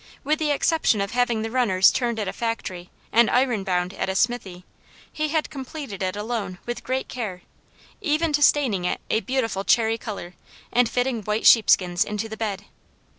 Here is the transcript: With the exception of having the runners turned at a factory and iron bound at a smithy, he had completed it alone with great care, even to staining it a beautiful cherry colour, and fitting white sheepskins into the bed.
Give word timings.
With 0.23 0.39
the 0.39 0.49
exception 0.49 0.99
of 0.99 1.11
having 1.11 1.43
the 1.43 1.51
runners 1.51 1.91
turned 1.91 2.17
at 2.17 2.27
a 2.27 2.33
factory 2.33 2.89
and 3.11 3.29
iron 3.29 3.63
bound 3.63 3.93
at 3.93 4.09
a 4.09 4.15
smithy, 4.15 4.65
he 5.13 5.27
had 5.27 5.51
completed 5.51 6.01
it 6.01 6.15
alone 6.15 6.57
with 6.65 6.83
great 6.83 7.07
care, 7.07 7.43
even 8.01 8.33
to 8.33 8.41
staining 8.41 8.83
it 8.83 8.99
a 9.11 9.19
beautiful 9.19 9.63
cherry 9.63 9.99
colour, 9.99 10.33
and 10.73 10.89
fitting 10.89 11.21
white 11.21 11.45
sheepskins 11.45 12.03
into 12.03 12.27
the 12.27 12.35
bed. 12.35 12.65